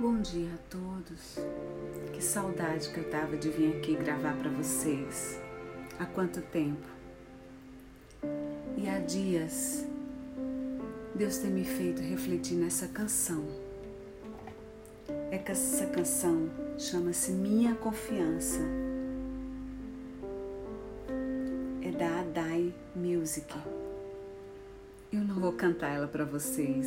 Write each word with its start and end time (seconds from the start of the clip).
Bom 0.00 0.20
dia 0.20 0.48
a 0.54 0.58
todos. 0.70 1.38
Que 2.12 2.22
saudade 2.22 2.88
que 2.90 2.98
eu 2.98 3.10
tava 3.10 3.36
de 3.36 3.50
vir 3.50 3.76
aqui 3.76 3.96
gravar 3.96 4.32
para 4.36 4.48
vocês. 4.48 5.40
Há 5.98 6.06
quanto 6.06 6.40
tempo? 6.40 6.86
E 8.76 8.88
há 8.88 9.00
dias 9.00 9.84
Deus 11.16 11.38
tem 11.38 11.50
me 11.50 11.64
feito 11.64 12.00
refletir 12.00 12.54
nessa 12.54 12.86
canção. 12.86 13.44
É 15.32 15.38
que 15.38 15.50
essa 15.50 15.86
canção 15.86 16.48
chama-se 16.78 17.32
Minha 17.32 17.74
Confiança. 17.74 18.60
É 21.82 21.90
da 21.90 22.20
Adai 22.20 22.72
Music. 22.94 23.52
Eu 25.12 25.22
não 25.22 25.40
vou 25.40 25.54
cantar 25.54 25.88
ela 25.88 26.06
para 26.06 26.24
vocês 26.24 26.86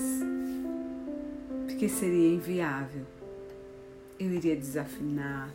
porque 1.71 1.88
seria 1.88 2.35
inviável. 2.35 3.05
Eu 4.20 4.31
iria 4.31 4.55
desafinar. 4.55 5.49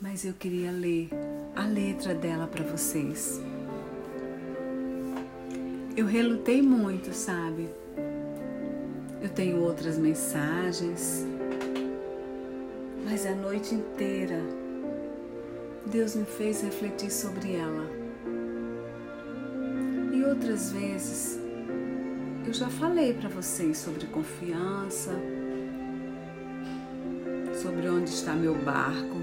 Mas 0.00 0.24
eu 0.24 0.34
queria 0.34 0.70
ler 0.70 1.08
a 1.56 1.64
letra 1.66 2.14
dela 2.14 2.46
para 2.46 2.64
vocês. 2.64 3.40
Eu 5.96 6.06
relutei 6.06 6.60
muito, 6.60 7.12
sabe? 7.14 7.68
Eu 9.22 9.30
tenho 9.30 9.62
outras 9.62 9.96
mensagens, 9.96 11.24
mas 13.04 13.24
a 13.24 13.34
noite 13.34 13.74
inteira 13.74 14.38
Deus 15.86 16.14
me 16.14 16.26
fez 16.26 16.60
refletir 16.60 17.10
sobre 17.10 17.54
ela. 17.54 17.90
E 20.12 20.22
outras 20.24 20.72
vezes 20.72 21.43
eu 22.46 22.52
já 22.52 22.68
falei 22.68 23.14
para 23.14 23.28
vocês 23.28 23.78
sobre 23.78 24.06
confiança, 24.06 25.12
sobre 27.62 27.88
onde 27.88 28.10
está 28.10 28.34
meu 28.34 28.54
barco, 28.54 29.16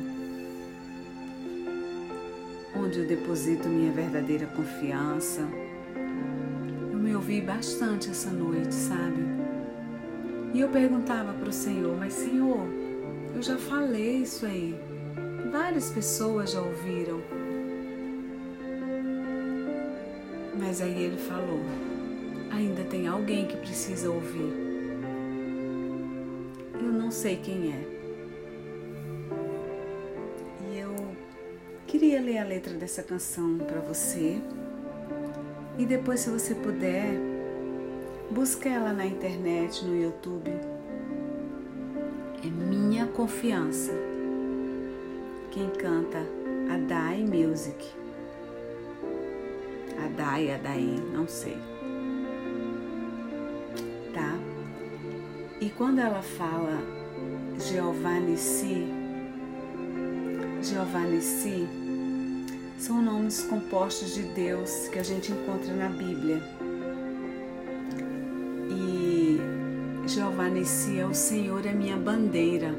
onde 2.75 2.99
eu 2.99 3.07
deposito 3.07 3.69
minha 3.69 3.91
verdadeira 3.91 4.47
confiança. 4.47 5.41
Eu 6.91 6.97
me 6.97 7.15
ouvi 7.15 7.41
bastante 7.41 8.09
essa 8.09 8.31
noite, 8.31 8.73
sabe? 8.73 9.21
E 10.53 10.59
eu 10.59 10.69
perguntava 10.69 11.31
para 11.33 11.49
o 11.49 11.53
Senhor, 11.53 11.95
mas 11.97 12.13
Senhor, 12.13 12.67
eu 13.35 13.41
já 13.41 13.57
falei 13.57 14.17
isso 14.17 14.45
aí. 14.45 14.75
Várias 15.51 15.91
pessoas 15.91 16.51
já 16.51 16.61
ouviram. 16.61 17.21
Mas 20.59 20.81
aí 20.81 21.03
ele 21.03 21.17
falou: 21.17 21.90
ainda 22.51 22.83
tem 22.83 23.07
alguém 23.07 23.47
que 23.47 23.57
precisa 23.57 24.09
ouvir. 24.09 24.53
Eu 26.73 26.91
não 26.91 27.09
sei 27.09 27.37
quem 27.37 27.71
é. 27.71 27.87
E 30.69 30.79
eu 30.79 30.93
queria 31.87 32.21
ler 32.21 32.39
a 32.39 32.43
letra 32.43 32.73
dessa 32.73 33.01
canção 33.01 33.57
para 33.57 33.79
você. 33.79 34.41
E 35.77 35.85
depois, 35.85 36.19
se 36.19 36.29
você 36.29 36.53
puder, 36.53 37.13
busque 38.29 38.67
ela 38.67 38.93
na 38.93 39.05
internet, 39.05 39.85
no 39.85 39.95
YouTube. 39.99 40.51
É 42.43 42.47
Minha 42.47 43.07
Confiança. 43.07 43.91
Quem 45.51 45.69
canta 45.69 46.19
a 46.71 46.77
Dai 46.77 47.23
Music. 47.23 47.87
A 50.03 50.07
Dai, 50.09 50.51
a 50.51 50.57
Dai, 50.57 50.81
não 51.13 51.27
sei. 51.27 51.57
Quando 55.81 55.97
ela 55.97 56.21
fala 56.21 56.77
Jeová 57.57 58.19
Nissi, 58.19 58.85
Jeová 60.61 60.99
Nissi 60.99 61.67
são 62.77 63.01
nomes 63.01 63.41
compostos 63.41 64.13
de 64.13 64.21
Deus 64.21 64.87
que 64.89 64.99
a 64.99 65.03
gente 65.03 65.31
encontra 65.31 65.73
na 65.73 65.89
Bíblia. 65.89 66.39
E 68.69 69.39
Jeová 70.07 70.49
Nissi 70.49 70.99
é 70.99 71.05
o 71.07 71.15
Senhor, 71.15 71.65
é 71.65 71.71
minha 71.71 71.97
bandeira. 71.97 72.75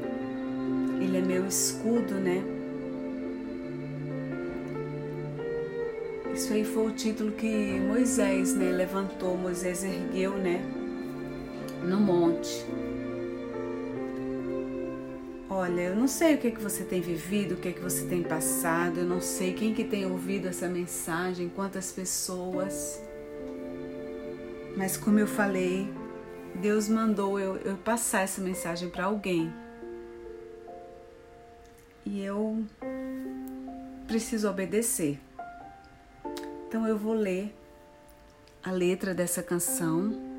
Ele 1.01 1.17
é 1.17 1.21
meu 1.21 1.45
escudo, 1.45 2.13
né? 2.13 2.41
Isso 6.33 6.53
aí 6.53 6.63
foi 6.63 6.87
o 6.87 6.91
título 6.91 7.33
que 7.33 7.81
Moisés, 7.81 8.55
né, 8.55 8.71
levantou, 8.71 9.37
Moisés 9.37 9.83
ergueu, 9.83 10.37
né? 10.37 10.63
no 11.83 11.99
monte. 11.99 12.65
Olha, 15.63 15.79
eu 15.79 15.95
não 15.95 16.09
sei 16.09 16.35
o 16.35 16.37
que 16.37 16.47
é 16.47 16.51
que 16.51 16.59
você 16.59 16.83
tem 16.83 16.99
vivido, 16.99 17.53
o 17.53 17.57
que 17.57 17.69
é 17.69 17.71
que 17.71 17.79
você 17.79 18.05
tem 18.05 18.21
passado, 18.21 18.99
eu 18.99 19.05
não 19.05 19.21
sei 19.21 19.53
quem 19.53 19.73
que 19.73 19.85
tem 19.85 20.05
ouvido 20.05 20.49
essa 20.49 20.67
mensagem, 20.67 21.47
quantas 21.47 21.89
pessoas. 21.89 23.01
Mas 24.75 24.97
como 24.97 25.19
eu 25.19 25.25
falei, 25.25 25.87
Deus 26.55 26.89
mandou 26.89 27.39
eu, 27.39 27.55
eu 27.59 27.77
passar 27.77 28.23
essa 28.23 28.41
mensagem 28.41 28.89
para 28.89 29.05
alguém. 29.05 29.53
E 32.05 32.21
eu 32.21 32.65
preciso 34.05 34.49
obedecer. 34.49 35.17
Então 36.67 36.85
eu 36.85 36.97
vou 36.97 37.13
ler 37.13 37.55
a 38.61 38.69
letra 38.69 39.13
dessa 39.13 39.41
canção 39.41 40.32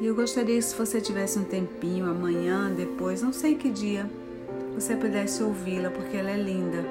e 0.00 0.06
eu 0.06 0.14
gostaria 0.14 0.56
que 0.56 0.62
se 0.62 0.76
você 0.76 1.00
tivesse 1.00 1.38
um 1.38 1.44
tempinho 1.44 2.08
amanhã, 2.08 2.72
depois, 2.72 3.20
não 3.20 3.32
sei 3.32 3.56
que 3.56 3.68
dia, 3.68 4.08
você 4.72 4.94
pudesse 4.94 5.42
ouvi-la, 5.42 5.90
porque 5.90 6.16
ela 6.16 6.30
é 6.30 6.36
linda. 6.36 6.84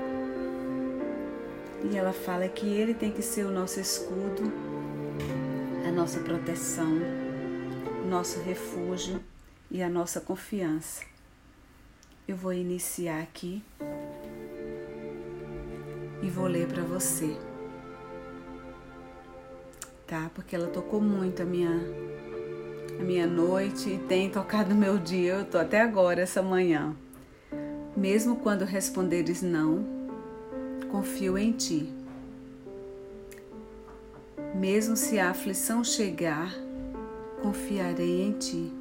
E 1.90 1.96
ela 1.96 2.12
fala 2.12 2.50
que 2.50 2.68
ele 2.68 2.94
tem 2.94 3.12
que 3.12 3.22
ser 3.22 3.46
o 3.46 3.52
nosso 3.52 3.80
escudo, 3.80 4.52
a 5.88 5.92
nossa 5.92 6.20
proteção, 6.20 7.00
nosso 8.10 8.42
refúgio 8.42 9.22
e 9.72 9.82
a 9.82 9.90
nossa 9.90 10.20
confiança. 10.20 11.06
Eu 12.28 12.36
vou 12.36 12.52
iniciar 12.52 13.22
aqui 13.22 13.64
e 16.22 16.30
vou 16.30 16.48
ler 16.48 16.68
para 16.68 16.84
você. 16.84 17.38
Tá? 20.06 20.30
Porque 20.36 20.58
ela 20.58 20.68
tocou 20.68 21.00
muito 21.00 21.42
a 21.42 21.46
minha 21.46 21.72
a 23.00 23.04
minha 23.04 23.28
noite 23.28 23.90
e 23.92 23.98
tem 23.98 24.30
tocado 24.30 24.74
meu 24.74 24.98
dia. 24.98 25.34
Eu 25.34 25.46
tô 25.46 25.58
até 25.58 25.82
agora, 25.82 26.22
essa 26.22 26.42
manhã. 26.42 26.96
Mesmo 27.96 28.38
quando 28.38 28.66
responderes 28.66 29.42
não, 29.42 29.86
confio 30.92 31.38
em 31.38 31.52
ti. 31.52 31.94
Mesmo 34.56 34.96
se 34.96 35.20
a 35.20 35.30
aflição 35.30 35.84
chegar, 35.84 36.54
confiarei 37.42 38.24
em 38.24 38.34
ti. 38.34 38.72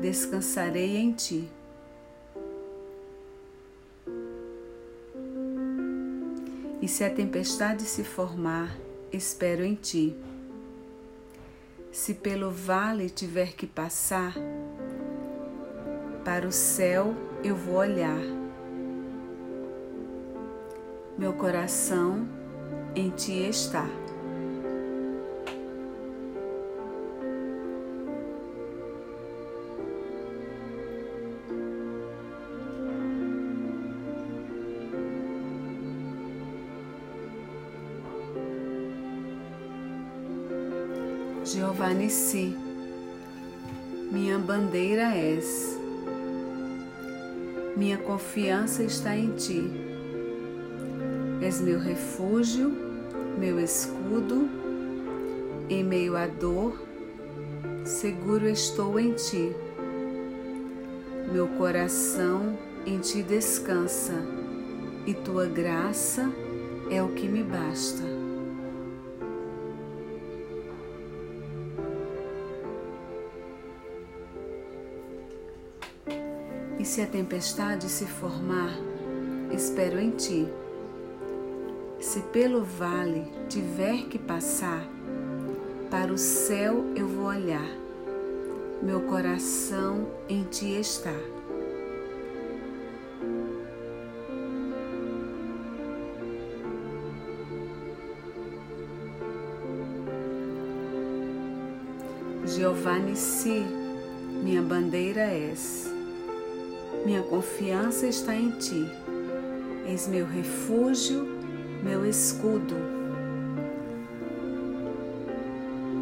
Descansarei 0.00 0.96
em 0.96 1.12
ti. 1.12 1.48
E 6.80 6.86
se 6.86 7.02
a 7.02 7.10
tempestade 7.10 7.82
se 7.82 8.04
formar, 8.04 8.76
espero 9.12 9.64
em 9.64 9.74
ti. 9.74 10.16
Se 11.98 12.14
pelo 12.14 12.52
vale 12.52 13.10
tiver 13.10 13.54
que 13.54 13.66
passar, 13.66 14.32
para 16.24 16.46
o 16.46 16.52
céu 16.52 17.12
eu 17.42 17.56
vou 17.56 17.74
olhar. 17.74 18.22
Meu 21.18 21.32
coração 21.32 22.24
em 22.94 23.10
ti 23.10 23.48
está. 23.48 23.84
Jeová 41.50 41.94
Nissi, 41.94 42.54
minha 44.12 44.38
bandeira 44.38 45.16
és, 45.16 45.80
minha 47.74 47.96
confiança 47.96 48.82
está 48.82 49.16
em 49.16 49.30
ti. 49.30 49.62
És 51.40 51.58
meu 51.58 51.78
refúgio, 51.78 52.70
meu 53.38 53.58
escudo, 53.58 54.46
em 55.70 55.82
meio 55.82 56.18
à 56.18 56.26
dor, 56.26 56.78
seguro 57.82 58.46
estou 58.46 59.00
em 59.00 59.14
ti. 59.14 59.50
Meu 61.32 61.48
coração 61.48 62.58
em 62.84 62.98
ti 62.98 63.22
descansa, 63.22 64.22
e 65.06 65.14
tua 65.14 65.46
graça 65.46 66.30
é 66.90 67.02
o 67.02 67.08
que 67.08 67.26
me 67.26 67.42
basta. 67.42 68.17
Se 76.88 77.02
a 77.02 77.06
tempestade 77.06 77.86
se 77.86 78.06
formar, 78.06 78.72
espero 79.52 80.00
em 80.00 80.10
ti. 80.10 80.48
Se 82.00 82.20
pelo 82.32 82.64
vale 82.64 83.30
tiver 83.46 84.06
que 84.06 84.18
passar, 84.18 84.88
para 85.90 86.10
o 86.10 86.16
céu 86.16 86.86
eu 86.96 87.06
vou 87.06 87.26
olhar, 87.26 87.68
meu 88.82 89.02
coração 89.02 90.08
em 90.30 90.44
ti 90.44 90.80
está. 90.80 91.12
Jeová 102.46 102.98
Nissi, 102.98 103.62
minha 104.42 104.62
bandeira 104.62 105.20
és. 105.20 105.87
Minha 107.08 107.22
confiança 107.22 108.06
está 108.06 108.34
em 108.36 108.50
ti. 108.50 108.86
És 109.86 110.06
meu 110.06 110.26
refúgio, 110.26 111.26
meu 111.82 112.04
escudo. 112.04 112.76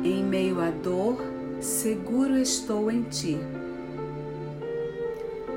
Em 0.02 0.24
meio 0.24 0.60
à 0.60 0.68
dor, 0.68 1.22
seguro 1.60 2.36
estou 2.36 2.90
em 2.90 3.04
ti. 3.04 3.38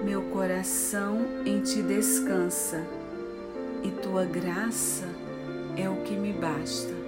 Meu 0.05 0.21
coração 0.21 1.25
em 1.43 1.61
ti 1.61 1.81
descansa, 1.81 2.85
e 3.83 3.89
tua 3.89 4.25
graça 4.25 5.07
é 5.75 5.89
o 5.89 5.95
que 6.03 6.13
me 6.13 6.31
basta. 6.31 6.98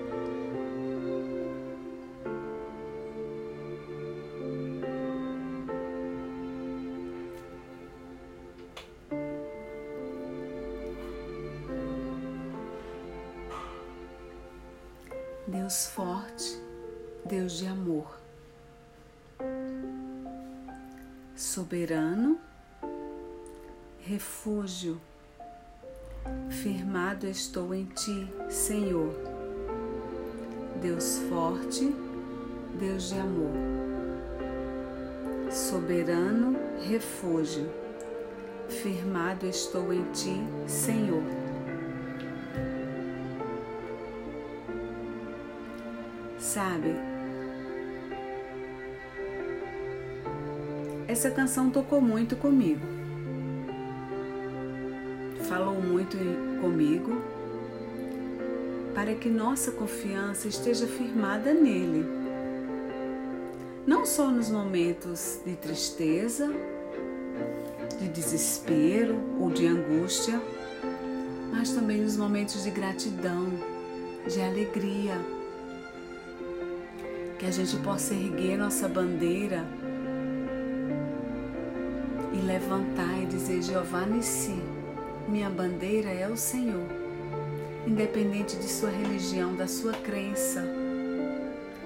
Deus 15.51 15.87
forte, 15.87 16.57
Deus 17.25 17.57
de 17.57 17.67
amor, 17.67 18.17
soberano, 21.35 22.39
refúgio, 23.99 25.01
firmado 26.49 27.27
estou 27.27 27.75
em 27.75 27.83
ti, 27.83 28.33
Senhor. 28.49 29.13
Deus 30.81 31.17
forte, 31.27 31.93
Deus 32.79 33.09
de 33.09 33.19
amor, 33.19 33.51
soberano, 35.51 36.55
refúgio, 36.81 37.69
firmado 38.69 39.45
estou 39.45 39.91
em 39.91 40.09
ti, 40.13 40.37
Senhor. 40.65 41.40
Sabe? 46.51 46.93
Essa 51.07 51.31
canção 51.31 51.69
tocou 51.69 52.01
muito 52.01 52.35
comigo. 52.35 52.85
Falou 55.47 55.81
muito 55.81 56.17
comigo 56.59 57.21
para 58.93 59.15
que 59.15 59.29
nossa 59.29 59.71
confiança 59.71 60.49
esteja 60.49 60.85
firmada 60.87 61.53
nele. 61.53 62.05
Não 63.87 64.05
só 64.05 64.29
nos 64.29 64.49
momentos 64.49 65.39
de 65.45 65.55
tristeza, 65.55 66.51
de 67.97 68.09
desespero 68.09 69.15
ou 69.39 69.49
de 69.49 69.65
angústia, 69.65 70.39
mas 71.51 71.71
também 71.71 72.01
nos 72.01 72.17
momentos 72.17 72.63
de 72.63 72.71
gratidão, 72.71 73.47
de 74.27 74.41
alegria 74.41 75.15
que 77.41 77.47
a 77.47 77.51
gente 77.51 77.75
possa 77.77 78.13
erguer 78.13 78.55
nossa 78.55 78.87
bandeira 78.87 79.65
e 82.31 82.37
levantar 82.39 83.19
e 83.19 83.25
dizer: 83.25 83.63
Jeová 83.63 84.05
Nissi, 84.05 84.61
minha 85.27 85.49
bandeira 85.49 86.11
é 86.11 86.27
o 86.27 86.37
Senhor, 86.37 86.85
independente 87.87 88.55
de 88.57 88.69
sua 88.69 88.91
religião, 88.91 89.55
da 89.55 89.65
sua 89.65 89.91
crença, 89.91 90.63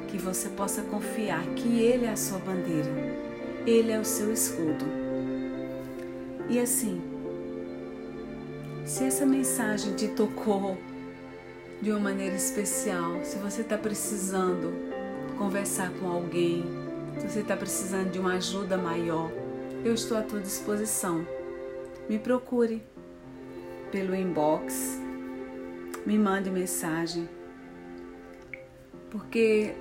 que 0.10 0.18
você 0.18 0.50
possa 0.50 0.82
confiar 0.82 1.46
que 1.56 1.80
Ele 1.80 2.06
é 2.06 2.12
a 2.12 2.18
sua 2.18 2.40
bandeira, 2.40 2.92
Ele 3.66 3.94
é 3.94 3.98
o 3.98 4.04
seu 4.04 4.34
escudo. 4.34 4.84
E 6.50 6.60
assim, 6.60 7.02
se 8.84 9.06
essa 9.06 9.26
mensagem 9.26 9.94
te 9.94 10.10
tocou 10.10 10.78
de 11.82 11.92
uma 11.92 12.00
maneira 12.02 12.36
especial, 12.36 13.24
se 13.24 13.38
você 13.38 13.62
está 13.62 13.78
precisando 13.78 14.95
conversar 15.36 15.92
com 16.00 16.08
alguém, 16.08 16.64
se 17.20 17.30
você 17.30 17.40
está 17.42 17.56
precisando 17.56 18.12
de 18.12 18.20
uma 18.20 18.36
ajuda 18.36 18.78
maior, 18.78 19.32
eu 19.84 19.94
estou 19.94 20.18
à 20.18 20.22
tua 20.22 20.40
disposição. 20.40 21.26
Me 22.10 22.18
procure 22.18 22.82
pelo 23.92 24.16
inbox, 24.16 25.00
me 26.06 26.18
mande 26.18 26.50
mensagem, 26.50 27.30
porque 29.10 29.76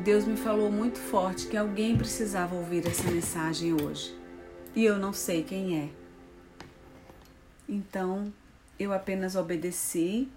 Deus 0.00 0.24
me 0.24 0.36
falou 0.36 0.70
muito 0.70 0.98
forte 0.98 1.46
que 1.46 1.56
alguém 1.56 1.96
precisava 1.96 2.54
ouvir 2.54 2.86
essa 2.86 3.10
mensagem 3.10 3.74
hoje. 3.74 4.16
E 4.74 4.84
eu 4.84 4.98
não 4.98 5.12
sei 5.12 5.42
quem 5.42 5.78
é. 5.78 5.88
Então 7.68 8.32
eu 8.78 8.92
apenas 8.92 9.36
obedeci, 9.36 10.28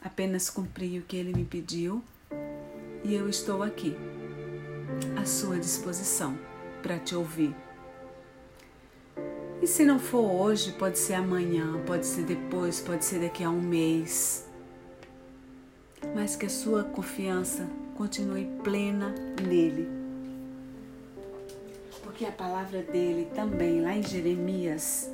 apenas 0.00 0.48
cumpri 0.48 0.98
o 0.98 1.02
que 1.02 1.16
ele 1.16 1.32
me 1.32 1.44
pediu 1.44 2.02
e 3.04 3.14
eu 3.14 3.28
estou 3.28 3.62
aqui, 3.62 3.96
à 5.20 5.24
sua 5.24 5.58
disposição, 5.58 6.38
para 6.82 6.98
te 6.98 7.14
ouvir. 7.14 7.54
E 9.60 9.66
se 9.66 9.84
não 9.84 9.98
for 9.98 10.30
hoje, 10.30 10.72
pode 10.72 10.98
ser 10.98 11.14
amanhã, 11.14 11.80
pode 11.86 12.06
ser 12.06 12.24
depois, 12.24 12.80
pode 12.80 13.04
ser 13.04 13.20
daqui 13.20 13.44
a 13.44 13.50
um 13.50 13.60
mês. 13.60 14.48
Mas 16.14 16.34
que 16.34 16.46
a 16.46 16.50
sua 16.50 16.82
confiança 16.82 17.68
continue 17.96 18.48
plena 18.64 19.14
nele. 19.46 19.88
Porque 22.02 22.24
a 22.24 22.32
palavra 22.32 22.82
dele 22.82 23.28
também, 23.34 23.80
lá 23.80 23.94
em 23.94 24.02
Jeremias 24.02 25.08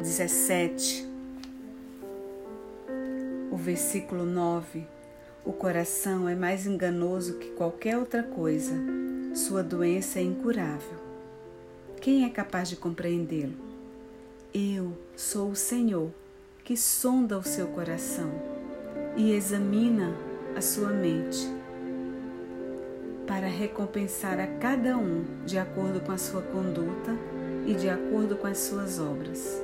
17, 0.00 1.08
o 3.50 3.56
versículo 3.56 4.24
9, 4.24 4.86
o 5.44 5.52
coração 5.52 6.28
é 6.28 6.36
mais 6.36 6.66
enganoso 6.66 7.34
que 7.34 7.50
qualquer 7.50 7.98
outra 7.98 8.22
coisa. 8.22 8.74
Sua 9.34 9.62
doença 9.62 10.20
é 10.20 10.22
incurável. 10.22 10.98
Quem 12.00 12.24
é 12.24 12.28
capaz 12.28 12.68
de 12.68 12.76
compreendê-lo? 12.76 13.54
Eu 14.54 14.92
sou 15.16 15.50
o 15.50 15.56
Senhor, 15.56 16.10
que 16.62 16.76
sonda 16.76 17.36
o 17.38 17.42
seu 17.42 17.66
coração 17.68 18.30
e 19.16 19.32
examina 19.32 20.14
a 20.56 20.60
sua 20.60 20.90
mente, 20.90 21.48
para 23.26 23.46
recompensar 23.46 24.38
a 24.38 24.46
cada 24.46 24.96
um 24.96 25.24
de 25.44 25.58
acordo 25.58 26.00
com 26.00 26.12
a 26.12 26.18
sua 26.18 26.42
conduta 26.42 27.16
e 27.66 27.74
de 27.74 27.88
acordo 27.88 28.36
com 28.36 28.46
as 28.46 28.58
suas 28.58 29.00
obras. 29.00 29.60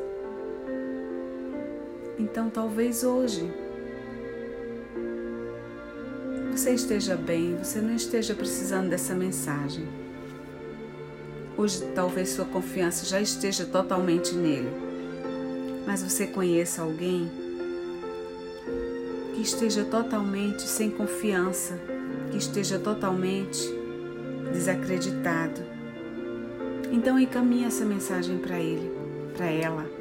Então, 2.19 2.51
talvez 2.51 3.05
hoje 3.05 3.49
você 6.59 6.75
esteja 6.75 7.15
bem, 7.15 7.57
você 7.57 7.81
não 7.81 7.95
esteja 7.95 8.35
precisando 8.35 8.91
dessa 8.91 9.15
mensagem. 9.15 9.87
Hoje 11.57 11.85
talvez 11.95 12.31
sua 12.31 12.45
confiança 12.45 13.07
já 13.07 13.21
esteja 13.21 13.65
totalmente 13.65 14.35
nele, 14.35 14.69
mas 15.87 16.03
você 16.03 16.27
conheça 16.27 16.83
alguém 16.83 17.31
que 19.35 19.41
esteja 19.41 19.85
totalmente 19.85 20.63
sem 20.63 20.91
confiança, 20.91 21.79
que 22.33 22.39
esteja 22.39 22.77
totalmente 22.77 23.63
desacreditado. 24.53 25.61
Então 26.91 27.21
encaminhe 27.21 27.67
essa 27.67 27.85
mensagem 27.85 28.37
para 28.37 28.59
ele, 28.59 28.91
para 29.37 29.47
ela. 29.47 29.98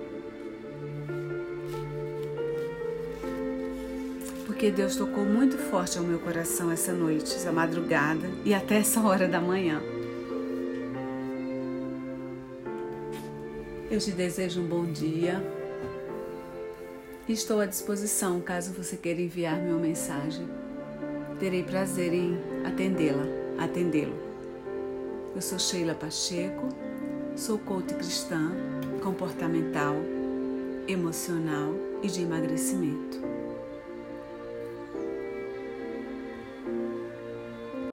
Porque 4.58 4.72
Deus 4.72 4.96
tocou 4.96 5.24
muito 5.24 5.56
forte 5.56 6.00
ao 6.00 6.04
meu 6.04 6.18
coração 6.18 6.72
essa 6.72 6.92
noite, 6.92 7.36
essa 7.36 7.52
madrugada 7.52 8.28
e 8.44 8.56
até 8.56 8.78
essa 8.78 9.00
hora 9.02 9.28
da 9.28 9.40
manhã. 9.40 9.80
Eu 13.92 14.00
te 14.00 14.10
desejo 14.10 14.62
um 14.62 14.66
bom 14.66 14.84
dia. 14.84 15.40
Estou 17.30 17.60
à 17.60 17.68
disposição 17.68 18.42
caso 18.42 18.74
você 18.74 18.98
queira 18.98 19.22
enviar-me 19.22 19.70
uma 19.70 19.80
mensagem. 19.80 20.48
Terei 21.40 21.62
prazer 21.62 22.12
em 22.12 22.36
atendê-la, 22.66 23.26
atendê-lo. 23.60 24.18
Eu 25.36 25.42
sou 25.44 25.60
Sheila 25.60 25.94
Pacheco, 25.94 26.68
Sou 27.36 27.60
coach 27.60 27.94
cristã, 27.94 28.52
comportamental, 29.04 29.94
emocional 30.88 31.76
e 32.02 32.08
de 32.08 32.24
emagrecimento. 32.24 33.37